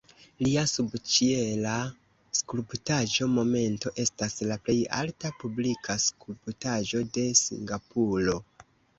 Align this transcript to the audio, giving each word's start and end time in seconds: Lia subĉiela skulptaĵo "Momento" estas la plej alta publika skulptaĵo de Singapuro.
Lia 0.45 0.61
subĉiela 0.69 1.73
skulptaĵo 2.37 3.27
"Momento" 3.33 3.91
estas 4.03 4.37
la 4.51 4.57
plej 4.69 4.77
alta 5.01 5.31
publika 5.43 5.97
skulptaĵo 6.05 7.03
de 7.19 7.27
Singapuro. 7.41 8.35